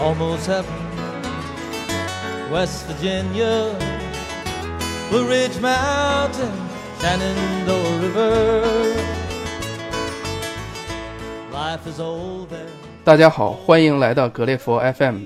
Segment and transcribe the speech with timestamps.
[0.00, 0.74] almost heaven.
[2.50, 3.76] West Virginia,
[5.10, 6.50] Blue Ridge Mountain,
[7.00, 8.96] Shenandoah River.
[11.52, 12.66] Life is over.
[13.04, 15.24] 大家好，欢迎来到格列佛 FM。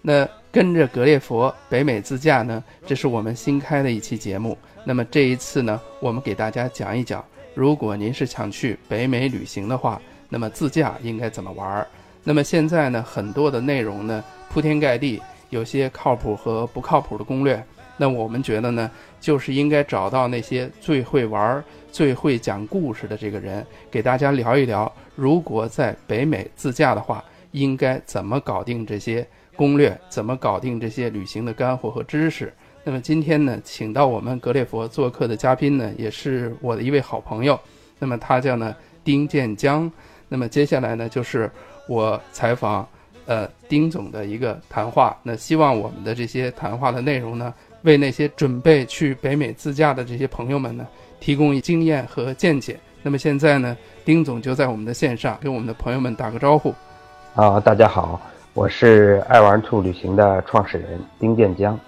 [0.00, 4.56] 那跟着格列佛北美自驾呢，这是我们新开的一期节目。
[4.84, 11.86] 那么这一次呢，我们给大家讲一讲，如果您是想去北美旅行的话，那么自驾应该怎么玩儿？
[12.24, 15.20] 那么现在呢，很多的内容呢铺天盖地。
[15.50, 17.62] 有些靠谱和不靠谱的攻略，
[17.98, 18.90] 那我们觉得呢，
[19.20, 32.50] 就是应该找到那些最会玩、最会讲故事的这个人，给大家聊一聊，如果在北美自驾的话，应该怎么搞定这些攻略，怎么搞定这些旅行的干货和知识。
[32.82, 37.60] 那么今天呢，请到我们格列佛做客的嘉宾呢，也是我的一位好朋友，
[37.98, 39.92] 那么他叫呢丁建江。
[40.30, 41.50] 那么接下来呢，就是
[41.86, 42.86] 我采访。
[43.24, 50.84] 呃，丁总的一个谈话，那希望我们的这些谈话的内容呢，为那些准备去北美自驾的这些朋友们呢，
[51.20, 52.76] 提供经验和见解。
[53.00, 56.74] 那么现在呢，丁总就在我们的线上，跟我们的朋友们打个招呼。
[57.36, 58.20] 啊，大家好，
[58.54, 61.78] 我是爱玩兔旅行的创始人丁建江。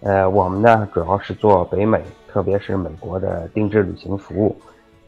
[0.00, 4.56] 呃，我们呢主要是做北美，特别是美国的定制旅行服务，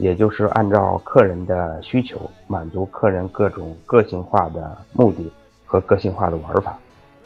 [0.03, 5.31] 也就是按照客人的需求，满足客人各种个性化的目的。
[5.73, 6.79] 和个性化的玩法，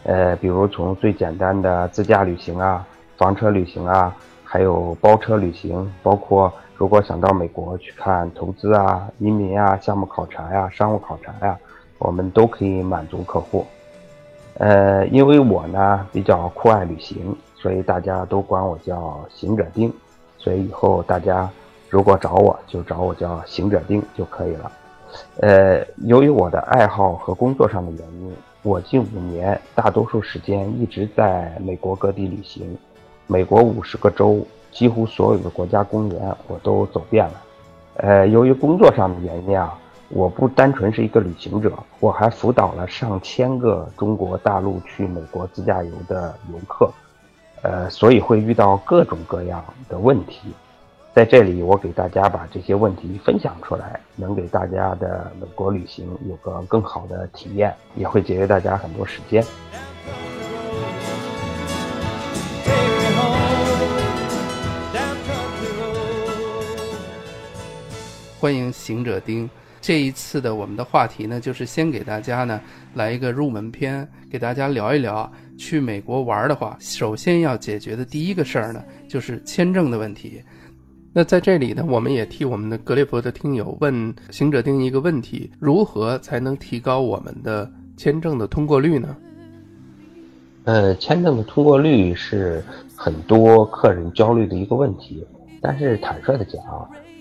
[0.05, 11.59] 呃，比如从最简单的自驾旅行啊、房车旅行啊，还有包车旅行，包括如果想到美国去看投资啊、移民啊、项目考察呀、商务考察呀，
[11.99, 13.67] 我们都可以满足客户。
[14.59, 19.93] 呃，因为我呢比较酷爱旅行，所以大家都管我叫行者丁，
[20.39, 21.51] 所以以后大家
[21.89, 24.73] 如果找我就找我叫行者丁就可以了。
[25.41, 32.77] 呃，由于我的爱好和工作上的原因，我近五年大多数时间一直在美国各地旅行。
[33.27, 37.43] 美国五十个州，几乎所有的国家公园我都走遍了。
[37.97, 39.79] 呃，由于工作上的原因啊，
[40.11, 46.91] 我不单纯是一个旅行者，我还辅导了上千个中国大陆去美国自驾游的游客。
[47.63, 50.53] 呃，所以会遇到各种各样的问题。
[51.17, 59.43] 在这里，我给大家把这些问题分享出来，能给大家的美国旅行有个更好的体验，也会节约大家很多时间。
[68.39, 69.49] 欢迎行者丁，
[69.81, 72.61] 这一次的我们的话题呢，就是先给大家呢
[72.93, 80.43] 来一个入门篇，给大家聊一聊去美国玩的话，首先要解决的第一个事儿呢，就是签证的问题。
[81.19, 87.67] 那在这里呢，我们也替我们的格列佛的听友问行者丁一个问题：如何才能提高我们的
[87.97, 89.17] 签证的通过率呢？
[90.65, 92.63] 呃，签证的通过率是
[92.95, 95.27] 很多客人焦虑的一个问题。
[95.63, 96.63] 但是坦率的讲，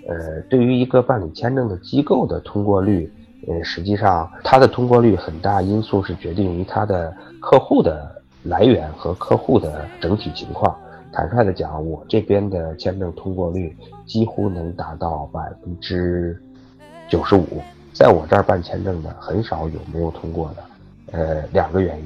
[0.10, 3.10] 呃，对于一个办理签证的机构的通过率，
[3.48, 10.76] 呃，实际上它的通过率很大因素是决定于它的客户的来源和客户的整体情况。
[11.16, 13.74] 坦率的讲，我这边的签证通过率
[14.06, 16.38] 几乎能达到百分之
[17.08, 17.62] 九十五。
[17.94, 20.64] 在我这儿办签证的很少有没有通过的。
[21.14, 22.06] 呃，两个原因，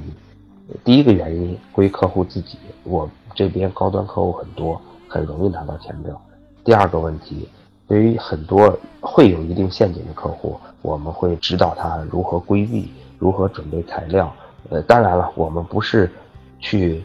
[0.83, 6.15] 第一个原因归客户自己，我这边高端客户很多，很容易拿到签证。
[6.63, 7.49] 第二个问题，
[7.87, 14.31] 对于很多会有一定陷阱的客户，我们会指导他如何规避，如何准备材料。
[14.69, 16.11] 呃，当然了，我们不是
[16.59, 17.03] 去。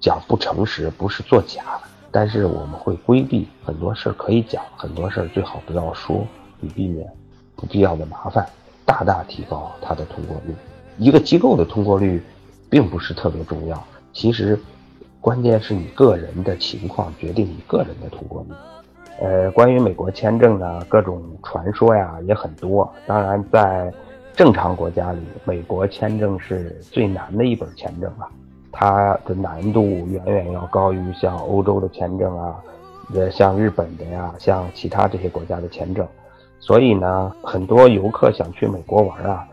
[0.00, 1.62] 讲不诚实不是作假，
[2.10, 6.26] 但是我们会规避很多事儿可以讲，很多事儿最好不要说，
[6.62, 7.06] 以避免
[7.54, 8.48] 不必要的麻烦，
[8.86, 10.54] 大大提高它的通过率。
[10.96, 12.22] 一个机构的通过率
[12.70, 13.82] 并不是特别重要，
[14.14, 14.58] 其实
[15.20, 18.54] 关键是你个人的情况决定你个人的通过率。
[19.20, 22.90] 呃，关于美国签证呢，各种传说呀也很多。
[23.06, 23.92] 当然，在
[24.34, 28.26] 正常国家里，美国签证是最难的一本签证了。
[28.72, 32.56] 它的难度远远要高于像欧洲的签证啊，
[33.14, 36.06] 呃，像日本的呀，像其他这些国家的签证。
[36.58, 39.48] 所以呢，很多游客想去美国玩啊，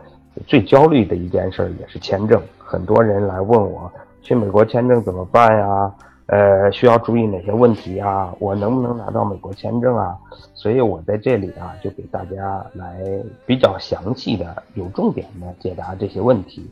[0.46, 2.40] 最焦虑的一件事也是签证。
[2.58, 3.90] 很多人来问我，
[4.22, 5.94] 去美国签证怎么办呀？
[6.26, 8.30] 呃，需要注意哪些问题呀？
[8.38, 10.14] 我能不能拿到美国签证啊？
[10.52, 13.00] 所以我在这里啊，就给大家来
[13.46, 16.70] 比较详细的、有重点的解答这些问题。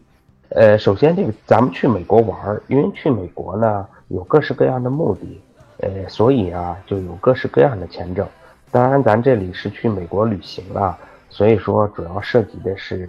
[0.50, 5.40] 呃，首先这个咱们去美国玩儿，因为去美国呢有各式各样的目的，
[5.78, 8.26] 呃，所以啊就有各式各样的签证。
[8.70, 10.96] 当然，咱这里是去美国旅行啊，
[11.30, 13.08] 所以说主要涉及的是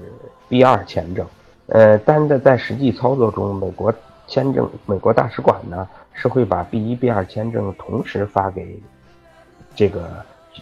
[0.50, 1.26] B 二签证。
[1.68, 3.94] 呃，但是在实际操作中，美国
[4.26, 8.80] 签证美国大使馆呢是会把 B 一 B 二签证同时发给
[9.76, 10.10] 这个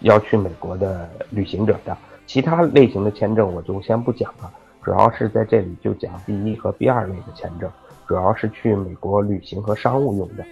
[0.02, 1.96] 要去美国的旅行者的。
[2.26, 4.52] 其他类型的签证我就先不讲了，
[4.86, 7.68] 主要是在这里就讲 B 一和 B 二类的签证，
[8.08, 10.46] 主要是去美国旅行和商务用的。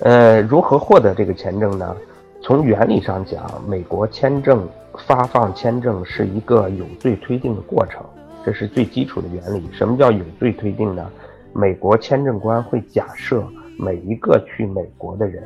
[0.00, 1.94] 呃，如何获得这个签证呢？
[2.42, 4.66] 从原理上讲，美国签证
[5.06, 8.02] 发放签证是一个有罪推定的过程，
[8.42, 9.68] 这是最基础的原理。
[9.70, 11.06] 什么叫有罪推定呢？
[11.52, 13.44] 美国签证官会假设
[13.78, 15.42] 每一个去美国的人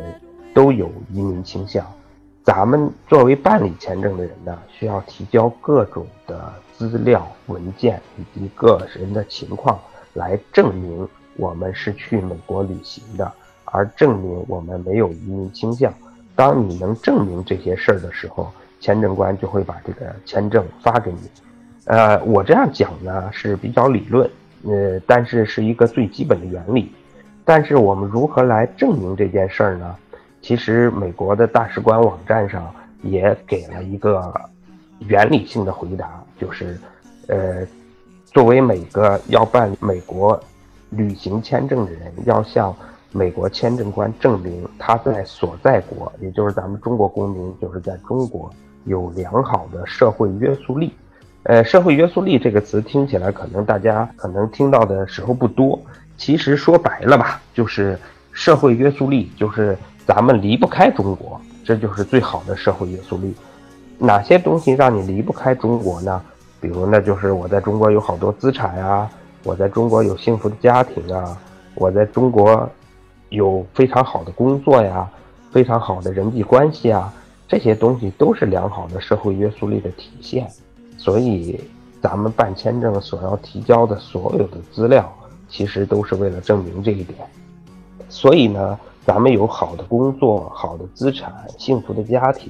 [0.55, 1.85] 都有移民倾向，
[2.52, 9.79] 咱们作为办理签证的人呢，需要提交各种的资料文件以及个人的情况
[10.14, 13.32] 来证明我们是去美国旅行的。
[13.67, 15.94] 而证明我们没有移民倾向。
[16.35, 18.50] 当你能证明这些事儿的时候，
[18.81, 21.31] 签证官就会把这个签证发给你。
[21.85, 24.29] 呃，我这样讲呢是比较理论，
[24.64, 26.91] 呃，但是是一个最基本的原理。
[27.44, 29.94] 但是我们如何来证明这件事儿呢？
[30.43, 32.73] 其实美国的大使馆网站上
[33.03, 34.33] 也给了一个
[35.01, 36.79] 原理性的回答，就是，
[37.29, 37.67] 呃，
[38.27, 40.39] 作为每个要办美国
[40.91, 42.75] 旅行签证的人，要向
[43.13, 48.51] 美国签证官证明他在所在国，也就是咱们中国公民，就是在中国
[48.85, 50.93] 有良好的社会约束力。
[51.45, 55.81] 呃，社会约束力这个词听起来可能大家可能听到的时候不多，
[56.19, 57.99] 其实说白了吧，就是
[58.33, 59.77] 社会约束力，就是
[60.11, 63.33] 咱们离不开中国，这就是最好的社会约束力。
[63.97, 66.21] 哪些东西让你离不开中国呢？
[66.61, 69.09] 比如，那就是我在中国有好多资产啊，
[69.45, 71.39] 我在中国有幸福的家庭啊，
[71.77, 72.69] 我在中国。
[73.29, 75.09] 有非常好的工作呀，
[75.53, 77.15] 非常好的人际关系啊，
[77.47, 80.49] 这些东西都是良好的社会约束力的体现。
[80.99, 81.61] 所以，
[82.03, 85.09] 咱们办签证所要提交的所有的资料，
[85.49, 87.21] 其实都是为了证明这一点。
[88.09, 88.77] 所以呢，
[89.11, 92.49] 咱们有好的工作、好的资产、幸福的家庭，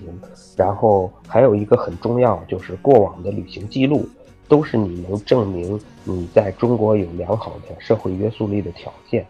[0.58, 4.06] 然后还有一个很重要，就是过往的旅行记录，
[4.46, 9.26] 都是你能证明你在中国有良好的社会约束力的条件。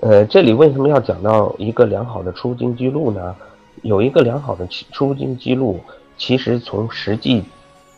[0.00, 3.36] 呃，这里为什么要讲到一个良好的出境记录呢？
[3.82, 5.78] 有一个良好的出境记录，
[6.16, 7.44] 其实从实际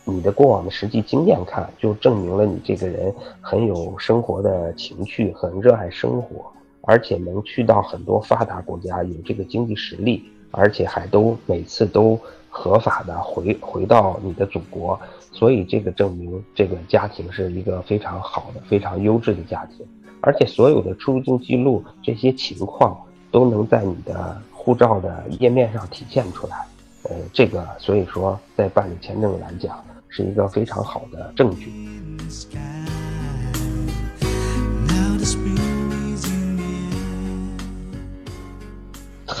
[0.03, 6.51] 你的过往的实际经验看，就证明了你这个人很有生活的情趣，很热爱生活，
[6.85, 12.19] 而且能去到很多发达国家，有这个经济实力，而且还都每次都
[12.49, 14.99] 合法的回回到你的祖国，
[15.31, 19.85] 所以这个证明这个家庭是一个非常好的、非常优质的家庭。
[20.19, 22.97] 而且所有的出入境记录这些情况
[23.31, 26.65] 都能在你的护照的页面上体现出来，
[27.03, 31.71] 呃，这个所以说在办理签证来讲是一个非常好的证据。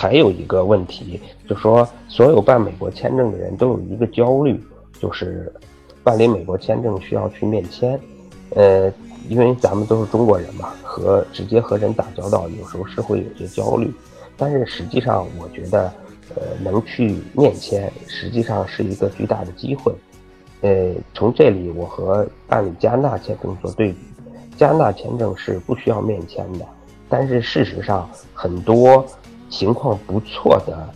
[0.03, 1.17] 还有一个问题，
[1.47, 4.61] 就说所有办美国签证的人都有一个焦虑，
[4.99, 5.49] 就是
[6.03, 7.97] 办理美国签证需要去面签，
[8.49, 8.91] 呃。
[9.29, 13.89] 因为咱们都是中国人嘛，和直接和人打交道，有时候是会有些焦虑。
[14.35, 15.89] 但是实际上，我觉得，
[16.35, 19.93] 呃，能去面签，实际上是一个巨大的机会。
[20.59, 23.97] 呃，从这里我和办理加拿大签证做对比，
[24.57, 26.65] 加拿大签证是不需要面签的。
[27.07, 29.05] 但是事实上，很多
[29.53, 30.89] 情况不错的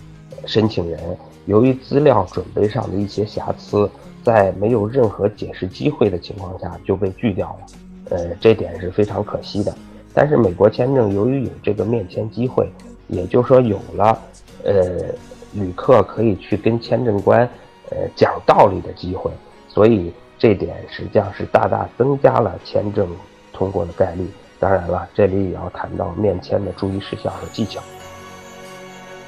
[0.48, 1.00] 申请人，
[1.46, 3.88] 由于资料准备上的一些瑕疵，
[4.24, 7.66] 在没有任何解释机会的情况下就被拒掉了。
[8.10, 9.72] 呃，这点是非常可惜的。
[10.12, 12.68] 但是美国签证由于有这个面签机会，
[13.08, 14.20] 也就是说有了，
[14.64, 15.14] 呃，
[15.54, 17.48] 旅客可以去跟签证官，
[17.92, 19.30] 呃，讲道理的机会，
[19.68, 23.08] 所以这点实际上是大大增加了签证
[23.54, 24.28] 通过的概率。
[24.60, 27.80] 当然了，这里也要谈到面签的注意事项和技巧。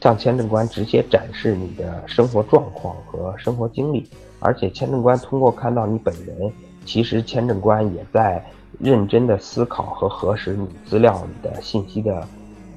[0.00, 6.52] 向签证官直接展示你的生活状况和生活经历，而且签证官通过看到你本人，
[6.84, 8.44] 其实签证官也在。
[8.78, 12.28] 认真的思考和核实你资料里的信息的，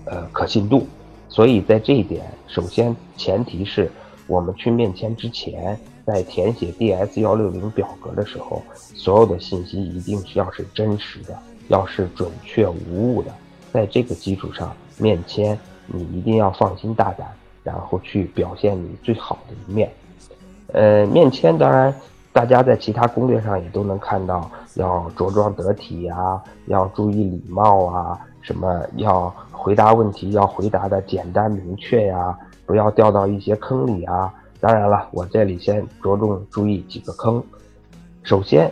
[0.06, 0.88] 呃可信度，
[1.28, 3.92] 所以在这一点，首先前提是
[4.26, 8.64] 我们去面签之前，在填写 DS 幺六零表格的时候，
[8.96, 13.34] 所有的信息一定是要是真实的，要是准确无误的，
[13.74, 15.60] 在这个基础上面签，
[15.92, 17.28] 你一定要放心大胆，
[17.64, 19.92] 然后去表现你最好的一面。
[20.72, 21.94] 呃，面签当然，
[22.32, 34.32] 大家在其他攻略上也都能看到，要着装得体呀，要注意礼貌啊，什么要回答问题要回答的简单明确呀，不要掉到一些坑里啊。
[34.60, 37.42] 当然了，我这里先着重注意几个坑。
[38.24, 38.72] 首先，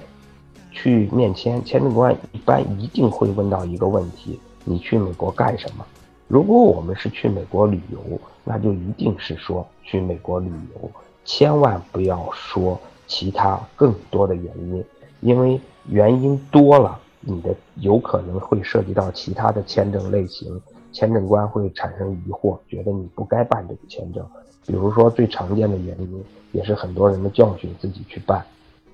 [0.72, 5.86] 去面签，签证官一般一定会问到一个问题：你去美国干什么？
[6.28, 8.00] 如果我们是去美国旅游，
[8.44, 10.92] 那就一定是说去美国旅游。
[11.24, 14.84] 千万不要说其他更多的原因，
[15.22, 24.26] 因为原因多了，你的有可能会涉及到其他的签证类型，签证官会产生疑惑，觉得你不该办这个签证。
[24.66, 28.46] 比如说最常见的原因，也是很多人的教训，自己去办，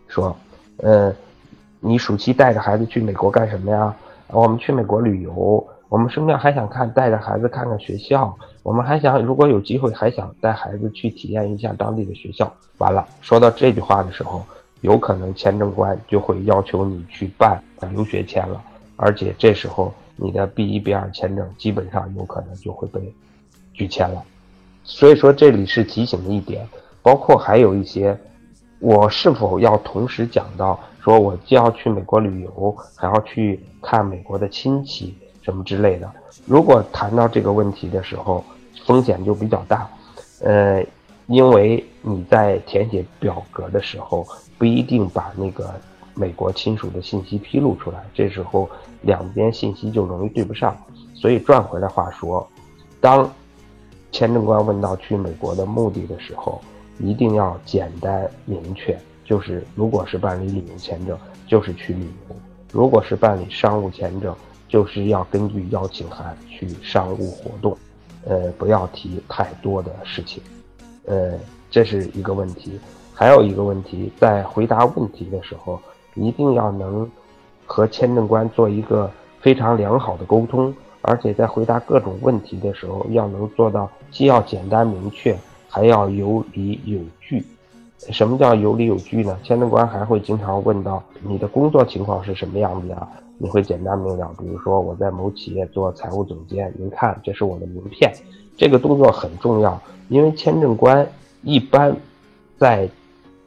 [0.07, 0.35] 说，
[0.77, 1.11] 呃，
[1.79, 3.95] 你暑期带着孩子去美国干什么呀？
[4.27, 5.67] 我们去美国旅游。
[5.93, 8.35] 我们顺便还想看，带着孩子看看学校。
[8.63, 12.51] 我们还想，如果有机会，还想带孩子去体验一下当地的学校。
[12.79, 14.43] 完了，说到这句话的时候，
[14.81, 18.59] 有可能签证官就会要求你去办留学签了，
[18.95, 23.13] 而且这时候你的 B 一、B 二签证基本上有可能就会被
[23.71, 24.23] 拒签了。
[24.83, 26.67] 所以说，这里是提醒的一点，
[27.03, 28.17] 包括还有一些，
[28.79, 35.15] 我是否要同时讲到，说我既要去美国旅游，还要去看美国的亲戚。
[35.43, 36.09] 什么之类的，
[36.45, 38.43] 如果谈到这个问题的时候，
[38.85, 39.89] 风险就比较大，
[40.41, 40.81] 呃，
[41.27, 44.25] 因为你在填写表格的时候
[44.57, 45.73] 不一定把那个
[46.15, 48.69] 美国亲属的信息披露出来，这时候
[49.01, 50.75] 两边信息就容易对不上。
[51.13, 52.47] 所以转回来话说，
[53.01, 53.29] 当
[54.11, 56.61] 签证官问到去美国的目的的时候，
[56.99, 62.35] 一定要简单明确，就是如果是办理旅游签证，就是去旅游；
[62.71, 64.33] 如果是办理商务签证。
[64.73, 67.77] 就是要根据邀请函去商务活动，
[68.25, 70.41] 呃，不要提太多的事情，
[71.05, 71.37] 呃，
[71.69, 72.79] 这是一个问题。
[73.13, 75.79] 还有一个问题，在回答问题的时候，
[76.15, 77.07] 一定要能
[77.67, 85.37] 和签证官做一个非常良好的沟通，而且在回答各种问题的时候，要能做到既要简单明确，
[85.69, 87.45] 还要有理有据。
[88.11, 89.37] 什么叫有理有据呢？
[89.43, 93.07] 签证官还会经常问到你的工作情况是什么样子呀？
[93.37, 98.13] 你会简单明了，比如说我在某企业做财务总监，您看这是我的名片。
[98.55, 101.07] 这个动作很重要，因为签证官
[101.41, 101.95] 一般
[102.57, 102.87] 在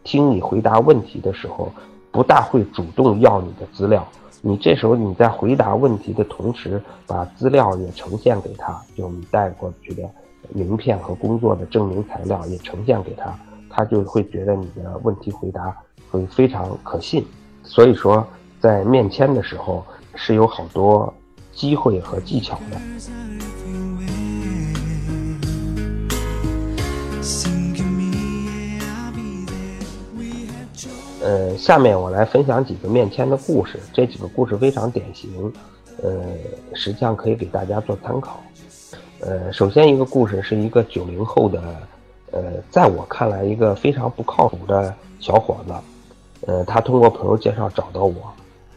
[0.03, 1.71] 听你回答问题的时候，
[2.11, 4.07] 不大会主动要你的资料。
[4.43, 10.03] 你这时候你在回答问题的同时，把资料也呈现给他，就你带过去的
[10.51, 13.35] 名片和工作的证明材料也呈现给他。
[13.77, 15.77] 他就会觉得你的问题回答
[16.11, 17.23] 会非常可信，
[17.63, 18.27] 所以说
[18.59, 21.13] 在面签的时候是有好多
[21.53, 22.81] 机会和技巧的。
[31.23, 35.53] 呃，下面我来分享几个面签的故事，这几个故事非常典型，
[36.03, 36.25] 呃，
[36.73, 38.43] 实际上可以给大家做参考。
[39.21, 41.63] 呃，首先一个故事是一个九零后的。
[42.37, 45.73] 呃，在我看来，一个非常不靠谱的小伙子，
[46.47, 48.15] 呃，他通过朋友介绍找到我，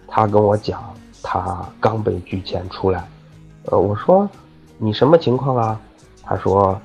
[0.08, 0.82] 他跟我讲，
[1.22, 3.06] 他刚被拒签出来，
[3.66, 4.30] 呃，我说
[4.78, 5.82] 你什么情况啊？
[6.24, 6.80] 他说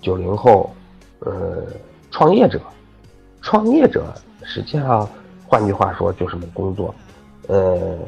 [0.00, 0.70] 九零后，
[1.18, 1.64] 呃，
[2.12, 2.60] 创业者，
[3.40, 4.04] 创业者
[4.44, 5.08] 实际上，
[5.48, 6.94] 换句话说就是没工作，
[7.48, 7.98] 呃，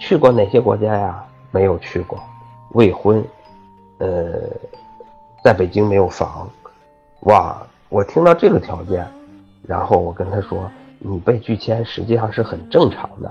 [0.00, 1.24] 去过哪些国家呀？
[1.52, 2.18] 没有去过，
[2.70, 3.24] 未婚，
[3.98, 4.32] 呃，
[5.44, 6.50] 在北京没有房。
[7.22, 7.62] 哇！
[7.88, 9.06] 我听到这个条件，
[9.66, 13.30] 然后我跟他说：“你被拒签实际上是很正常的。”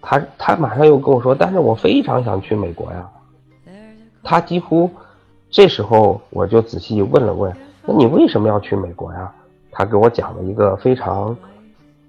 [0.00, 3.06] 他他马上又跟我说：“但是我非常想去美国呀。”
[4.24, 4.90] 他几乎
[5.50, 9.30] 这时候我就仔细问了问：“那你为什么要去美国呀？”
[9.70, 11.36] 他给我讲了一个非常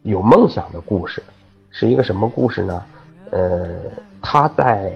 [0.04, 1.22] 有梦想的故事，
[1.70, 2.84] 是一个什么故事呢？
[3.32, 3.76] 呃，
[4.22, 4.94] 他在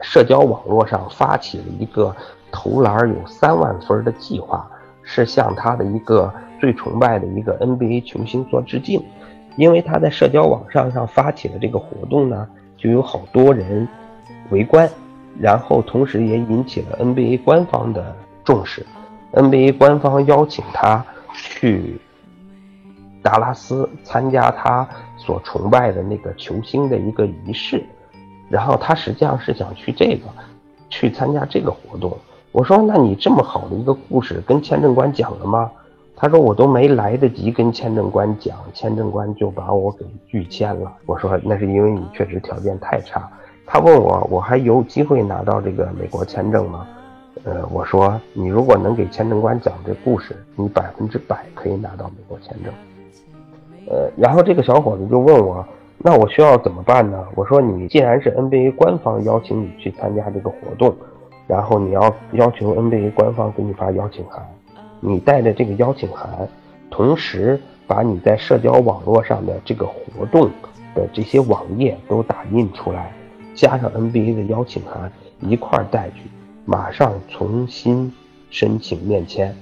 [0.00, 2.16] 社交网络上发起了一个
[2.50, 4.68] 投篮有三万分的计划。
[5.10, 9.02] 是向他的一个最崇拜的一个 NBA 球星做致敬，
[9.56, 12.46] 因为他在社交网上上发起了这个活动呢，
[12.76, 13.88] 就有好多人
[14.50, 14.86] 围观，
[15.40, 18.84] 然后同时也引起了 NBA 官方的重视
[19.32, 21.98] ，NBA 官方邀请他去
[23.22, 24.86] 达拉斯参加他
[25.16, 27.82] 所崇拜的那个球星的一个仪式，
[28.50, 30.28] 然后他实际上是想去这个，
[30.90, 32.14] 去参加这个活动。
[32.52, 35.70] 我说：“那你这么好的一个故事，跟签证官讲了吗？”
[36.16, 43.30] 他说：“我都没来得及跟签证官讲，签证官就把我给拒签了。”我说：“那是因为你确实条件太差，
[43.66, 46.86] 他问我我还有机会拿到这个美国签证吗？
[47.44, 52.72] 呃，我说你如果能给签证官讲这故事，你百分之百可以拿到美国签证。
[53.88, 55.64] 呃，然后这个小伙子就问我，
[55.98, 57.24] 那我需要怎么办呢？
[57.36, 60.92] 我说你既然是 NBA 官方邀请你去参加这个活动，
[61.48, 64.46] 然后你要要求 NBA 官方给你发邀请函，
[65.00, 66.46] 你带着这个邀请函，
[66.90, 70.50] 同时把你在社交网络上的这个活动
[70.94, 73.12] 的这些网页都打印出来，
[73.54, 76.24] 加上 NBA 的邀请函一块儿带去，
[76.66, 78.12] 马上重新
[78.50, 79.54] 申请面签，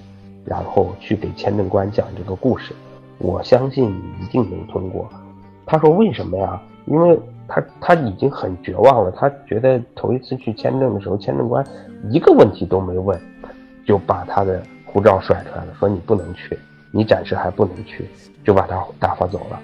[0.45, 2.75] 然后去给签证官讲这个故事。
[3.19, 5.09] 我相信你一定能通过。
[5.65, 6.61] 他说为什么呀？
[6.87, 11.65] 因为他他已经很绝望了，他觉得头一次去签证的时候，签证官
[12.11, 13.19] 一个问题都没问，
[13.87, 16.59] 就把他的护照甩出来了，说你不能去，
[16.91, 18.09] 你暂时还不能去，
[18.45, 19.61] 就把他打发走了。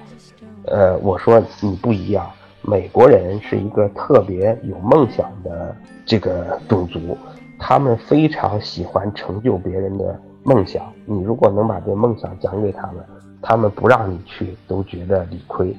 [0.67, 2.31] 呃，我说你不一样，
[2.63, 5.75] 美国人是一个特别有梦想的
[6.07, 7.17] 这个种族，
[7.59, 10.85] 他们非常喜欢成就别人的梦想。
[11.05, 12.97] 你如果能把这梦想讲给他们。
[13.45, 15.77] 他们不让你去，都觉得理亏。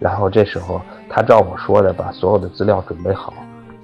[0.00, 3.34] 然后这时候，他照我说的把所有的资料准备好，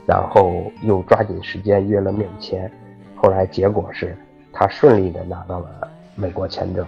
[0.06, 2.68] 然后又抓紧时间约了面签。
[3.14, 4.16] 后来结果是，
[4.52, 5.66] 他顺利的拿到了
[6.14, 6.84] 美国签证。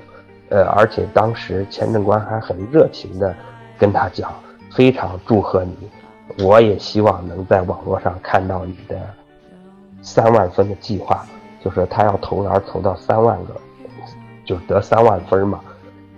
[0.48, 3.36] 呃，而且当时签证官还很热情的
[3.78, 4.32] 跟他讲，
[4.72, 5.76] 非常祝贺你。
[6.42, 8.98] 我也希望能在网络上看到你的
[10.00, 11.26] 三万分的计划，
[11.62, 13.54] 就说他要投篮投到三万个，
[14.44, 15.60] 就得三万分嘛。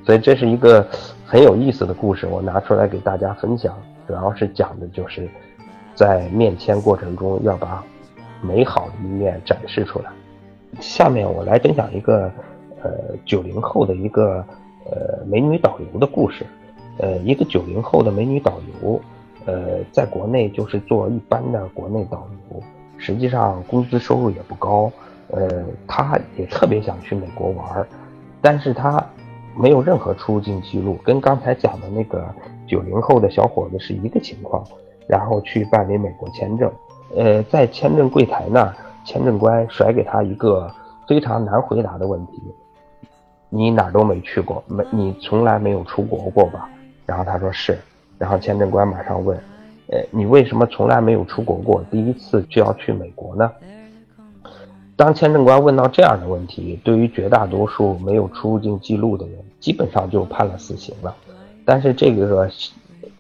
[0.05, 0.87] 所以这是一个
[1.31, 3.73] 很有意思的故事，我拿出来给大家分享，
[4.05, 5.29] 主要是讲的就是
[5.95, 7.85] 在面签过程中要把
[8.43, 10.11] 美好的一面展示出来。
[10.81, 12.25] 下面我来分享一个
[12.83, 12.91] 呃
[13.25, 14.45] 九零后的一个
[14.87, 16.45] 呃美女导游的故事。
[16.99, 19.01] 呃，一个九零后的美女导游，
[19.47, 22.61] 呃，在国内就是做一般的国内导游，
[22.99, 24.91] 实际上工资收入也不高。
[25.29, 27.87] 呃，她也特别想去美国玩，
[28.43, 29.07] 但是她。
[29.57, 32.27] 没有任何出入境记录，跟刚才讲的那个
[32.67, 34.65] 九零后的小伙子是一个情况。
[35.09, 36.71] 然后去办理美国签证，
[37.17, 40.73] 呃，在签证柜台那儿，签证官甩给他一个
[41.09, 42.41] 非常难回答的问题：
[43.49, 46.71] 你哪儿都没去过，没你从来没有出国过吧？
[47.07, 47.77] 然后他说是。
[48.19, 49.37] 然后签证官马上问：
[49.89, 51.83] 呃，你为什么从来没有出国过？
[51.91, 53.51] 第一次就要去美国呢？
[55.01, 61.17] 当签证官问到这样的问题，对于绝大多数没有出入境记录的人，基本上就判了死刑了。
[61.65, 62.47] 但是这个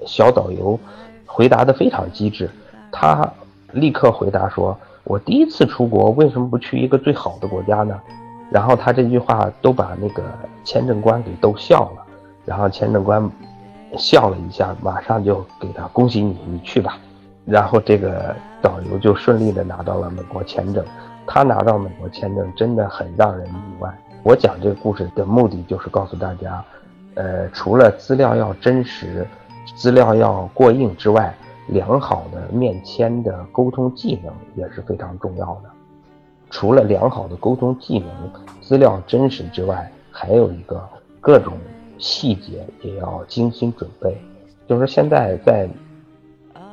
[0.04, 0.78] 小导游
[1.24, 2.50] 回答的非常机智，
[2.92, 3.26] 他
[3.72, 7.98] 立刻回答说：“我第一次出国，为什么不去一个最好的国家呢？”
[8.52, 10.22] 然后他这句话都把那个
[10.62, 12.04] 签证官给逗笑了。
[12.44, 13.26] 然后签证官
[13.96, 16.98] 笑了一下，马上就给他恭喜你，你去吧。
[17.46, 20.84] 然后这个导游就顺利的拿到了美国签证。
[21.26, 23.96] 他拿到美国签证真的很让人意外。
[24.22, 26.64] 我讲这个故事的目的就是告诉大家，
[27.14, 29.26] 呃，除了资料要真实、
[29.76, 31.34] 资料要过硬之外，
[31.68, 35.70] 良好的面签的沟通技能也是非常重要的。
[36.50, 38.10] 除了良好的沟通技能、
[38.60, 40.82] 资料真实之外，还有一个
[41.20, 41.54] 各种
[41.98, 44.20] 细节也要精心准备。
[44.66, 45.68] 就是现在在。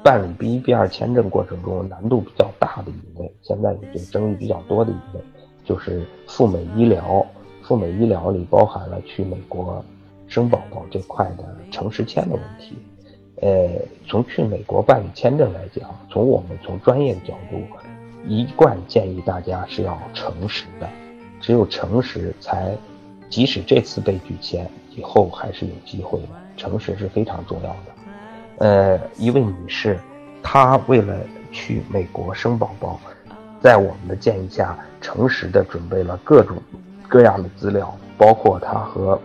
[0.04, 5.24] 办理 B 一 B 二签证过程中难度比较大的一类，现在也就争议比较多的一类，
[5.66, 7.26] 就是赴美医疗。
[7.64, 9.84] 赴美医疗里包含了去美国
[10.30, 12.78] 生宝宝这块的诚实签的问题。
[13.42, 13.70] 呃，
[14.08, 17.62] 从去美国办理签证来讲，从我们从专业的角度，
[18.26, 20.88] 一贯建议大家是要诚实的，
[21.42, 22.74] 只有诚实才，
[23.30, 26.30] 即使这次被拒签，以后还是有机会的。
[26.56, 27.97] 诚实是非常重要的。
[28.58, 30.00] 呃，一位女士，
[30.42, 31.16] 她为了
[31.52, 33.00] 去美国生宝宝，
[33.62, 36.58] 在我们的建议下，诚实的准备了各种
[37.08, 39.20] 各样的资料，包括她和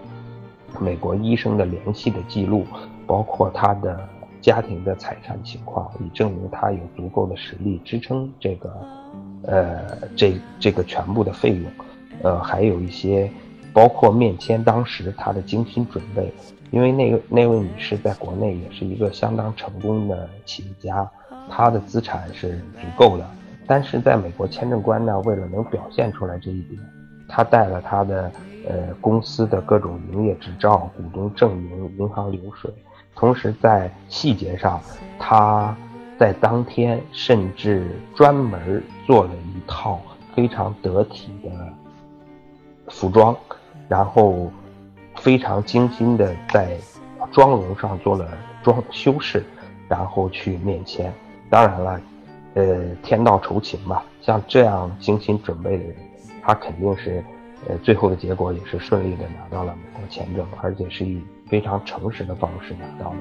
[0.79, 2.67] 美国医生的联系的记录，
[3.07, 4.07] 包括她的
[4.43, 8.71] 家庭的财产情况，以证明她有足够的实力支撑这个，
[9.45, 11.71] 呃，这这个全部的费用，
[12.23, 13.31] 呃，还有一些
[13.73, 16.31] 包括面签当时她的精心准备。
[16.73, 21.09] 因为那个那位女士在国内也是一个相当成功的企业家，
[21.51, 23.25] 她的资产是足够的。
[23.67, 26.81] 但是在美国签证官呢，为了能表现出来这一点，
[27.29, 28.33] 他带了他的
[28.67, 32.73] 呃公司的各种营业执照、股东证明、银行流水，
[33.15, 34.81] 同时在细节上，
[35.19, 35.77] 他
[36.19, 40.01] 在当天甚至专门做了一套
[40.35, 41.51] 非常得体的
[42.89, 43.37] 服装，
[43.89, 44.51] 然后。
[45.23, 46.77] 非常精心的在
[47.31, 48.29] 妆容上做了
[48.61, 49.45] 装修饰，
[49.89, 51.13] 然后去面签。
[51.49, 52.01] 当然了，
[52.55, 55.95] 呃，天道酬勤吧，像这样精心准备的人，
[56.43, 57.23] 他肯定是，
[57.69, 63.19] 呃，最后的结果也是顺利的拿到了美国签证，而且是以非常诚实的方式拿到了。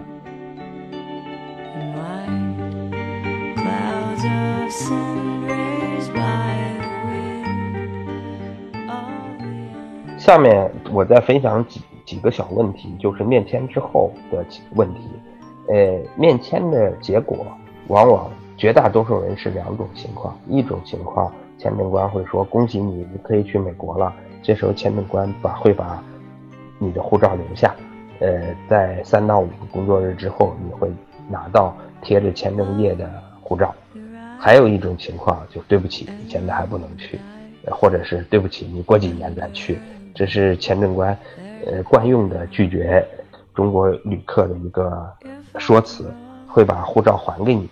[10.18, 15.02] 下面我再分享几几个小问题，就是面签之后的几个问题。
[15.70, 17.46] 呃，面签的结果
[17.88, 24.14] 往往绝大多数人是两种情况，一种情况签证官会说恭喜你，你可以去美国了。
[24.44, 26.04] 这时候签证官把会把
[26.80, 27.76] 你的护照留下，
[28.20, 30.92] 呃，在三到五个工作日之后，你会
[31.30, 33.10] 拿到贴着签证页的
[33.42, 33.74] 护照。
[34.40, 37.20] 还有一种情况就对不起，你现在还不能去，
[37.70, 39.78] 或者是对不起，你过几年再去。
[40.16, 41.16] 这是签证官，
[41.66, 43.06] 呃，惯用的拒绝
[43.54, 45.08] 中国旅客的一个
[45.58, 46.12] 说辞，
[46.48, 47.70] 会把护照还给你。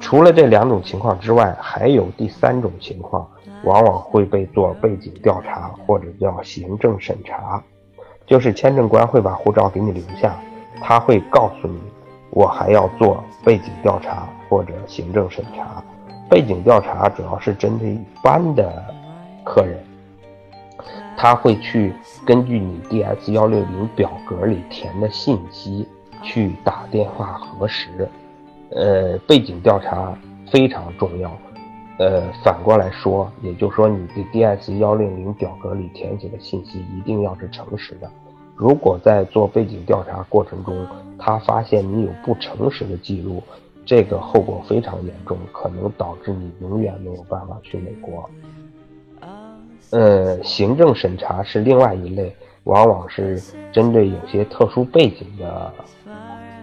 [0.00, 3.26] 除了这两种情况之外，还有第三种情况，
[3.64, 7.62] 往往会被做背景调查或者叫行政审查，
[8.26, 10.36] 就是签证官会把护照给你留下，
[10.80, 11.80] 他会告诉你，
[12.30, 15.82] 我还要做背景调查或者行政审查。
[16.28, 18.84] 背景调查主要是针对一般的
[19.44, 19.78] 客人。
[21.22, 21.94] 他会去
[22.26, 25.86] 根据你 D S 幺六零表格里填的信息
[26.20, 28.08] 去打电话核实，
[28.70, 30.18] 呃，背景调查
[30.50, 31.30] 非常重要，
[32.00, 38.10] 呃，反过来说，也就是说你的 D S 幺六零表格里填写的信息一定要是诚实的。
[38.56, 40.84] 如果在做背景调查过程中，
[41.16, 43.40] 他发现你有不诚实的记录，
[43.86, 48.28] 这个后果非常严重，可能导致你永远没有办法去美国。
[49.92, 53.38] 呃，行政审查是另外一类，往往是
[53.70, 55.74] 针对有些特殊背景的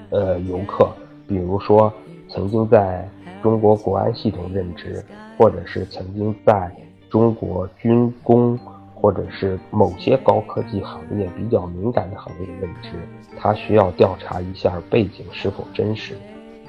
[0.09, 0.91] 呃游客，
[1.27, 1.93] 比如说
[2.27, 3.07] 曾经在
[3.43, 5.05] 中国国安系统任职，
[5.37, 6.71] 或者是曾经在
[7.07, 8.57] 中国军工
[8.95, 12.89] 或者是某些高科技行业比较敏感的行业任职，
[13.37, 16.15] 他需要调查一下背景是否真实，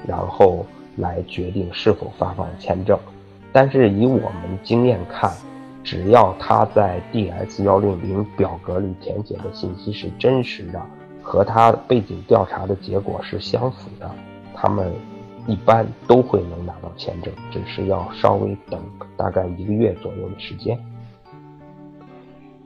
[0.05, 0.63] 然后
[0.97, 2.95] 来决定是否发放签证。
[3.51, 5.33] 但是以我们经验看。
[5.83, 10.81] 只要他在 DS 幺六零表格里填写的信息是真实的，
[11.21, 14.09] 和他背景调查的结果是相符的，
[14.53, 14.93] 他们
[15.47, 18.79] 一般都会能拿到签证，只是要稍微等
[19.17, 20.79] 大概一个月左右的时间。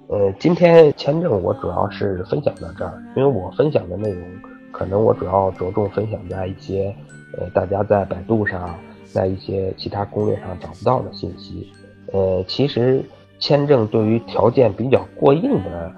[0.08, 4.24] 呃，今天签证我主要是分享到这儿，因为我分享的内容
[4.72, 6.94] 可能我主要着重分享在一些
[7.40, 8.76] 呃大家在百度上，
[9.06, 11.72] 在一些其他攻略上找不到的信息。
[12.16, 13.04] 呃，其实
[13.40, 15.92] 签证对于条件比较过硬的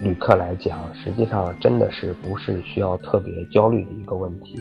[0.00, 4.58] 旅客来讲，实际上真的是不是需要特别焦虑的一个问题。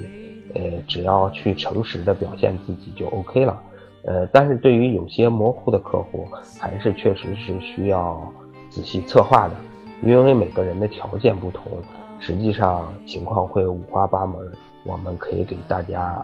[0.54, 3.60] 呃，只要去诚实的表现自己就 OK 了。
[4.04, 6.28] 呃，但是对于有些模糊的客户，
[6.60, 8.32] 还是确实是需要
[8.70, 9.56] 仔细策划的，
[10.04, 11.72] 因为每个人的条件不同，
[12.20, 14.38] 实际上情况会五花八门。
[14.84, 16.24] 我们可以给大家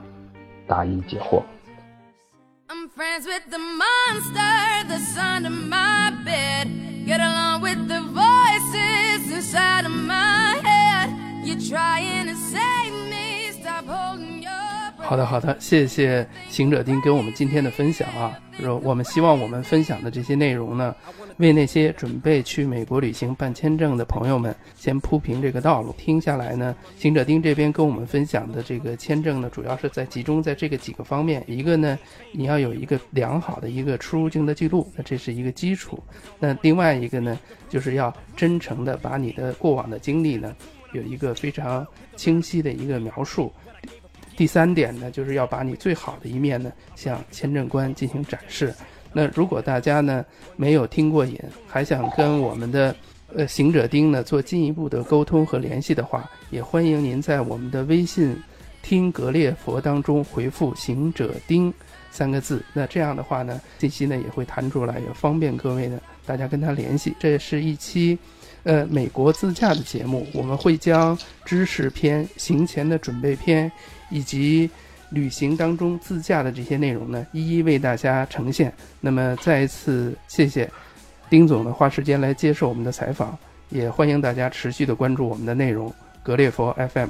[0.68, 1.42] 答疑解惑。
[2.96, 6.70] Friends with the monster the sound of my bed.
[7.06, 11.10] Get along with the voices inside of my head.
[11.44, 13.52] You're trying to save me.
[13.52, 15.10] Stop holding your breath.
[15.10, 18.40] 好的，好的，谢谢行者丁给我们今天的分享啊。
[18.82, 20.96] 我们希望我们分享的这些内容呢。
[21.38, 25.94] 为那些准备去美国旅行办签证的朋友们先铺平这个道路。
[25.98, 31.44] 听下来呢，行者丁这边跟我们分享的这个签证呢，主要是在集中在这个几个方面。
[31.46, 32.00] 一个呢，
[32.32, 36.02] 你要有一个良好的一个出入境的记录，那这是一个基础。
[36.40, 37.38] 那另外一个呢，
[37.70, 40.56] 就是要真诚的把你的过往的经历呢，
[40.94, 43.52] 有一个非常清晰的一个描述。
[44.38, 48.74] 第三点呢，就是要把你最好的一面呢，向签证官进行展示。
[49.18, 50.26] 那如果大家呢
[50.58, 52.94] 没有听过瘾，还想跟我们的
[53.34, 58.36] 呃行者丁呢做进一步的沟通和联系的话，也欢迎您在我们的微信
[58.84, 61.74] “听格列佛”当中回复“行者丁”
[62.12, 62.62] 三个字。
[62.74, 67.16] 那这样的话呢，信息呢也会弹出来，也方便各位呢大家跟他联系。
[67.18, 68.20] 这是一期
[68.64, 73.72] 呃美国自驾的节目，我们会将知识篇、行前的准备篇
[74.10, 74.70] 以及。
[75.16, 78.72] 旅行当中自驾的这些内容呢，一一为大家呈现。
[79.00, 80.70] 那么再一次谢谢
[81.30, 83.36] 丁总呢花时间来接受我们的采访，
[83.70, 85.92] 也欢迎大家持续的关注我们的内容。
[86.22, 87.08] 格列佛 FM。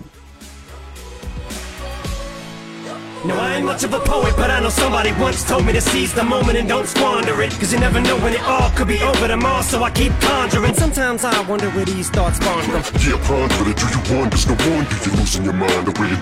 [3.28, 5.82] No, I ain't much of a poet, but I know somebody once told me to
[5.82, 7.52] seize the moment and don't squander it.
[7.60, 10.76] Cause you never know when it all could be over tomorrow, so I keep conjuring.
[10.76, 12.84] Sometimes I wonder where these thoughts spawn from.
[13.02, 13.78] Yeah, ponder it.
[13.82, 14.38] Do you wonder?
[14.46, 16.22] No wonder you're losing your mind the way it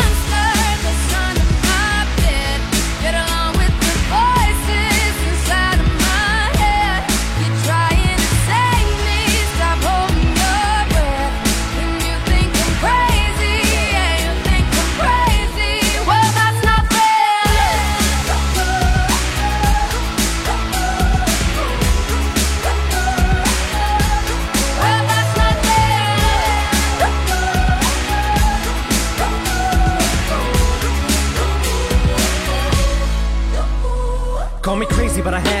[35.23, 35.60] but I had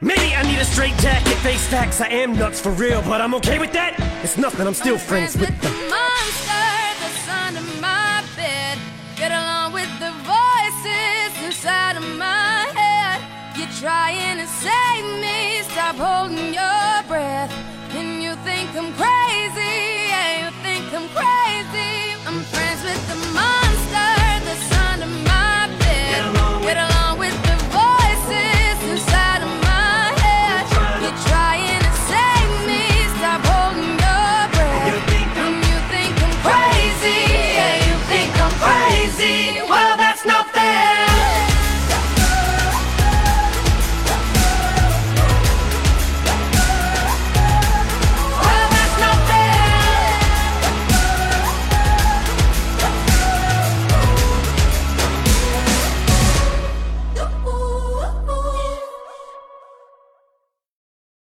[0.00, 2.00] Maybe I need a straight jacket, face facts.
[2.00, 3.96] I am nuts for real, but I'm okay with that.
[4.22, 5.70] It's nothing, I'm still friends with the.
[5.90, 6.57] monster